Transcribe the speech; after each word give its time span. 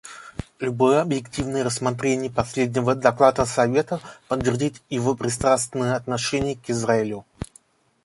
Любое 0.59 0.99
объективное 1.03 1.63
рассмотрение 1.63 2.31
последнего 2.31 2.95
доклада 2.95 3.45
Совета 3.45 4.01
подтвердит 4.27 4.81
его 4.89 5.13
пристрастное 5.13 5.93
отношение 5.95 6.55
к 6.55 6.71
Израилю. 6.71 7.23